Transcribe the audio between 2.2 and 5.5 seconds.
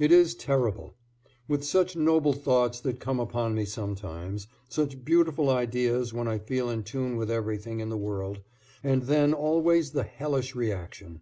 thoughts that come upon me sometimes, such beautiful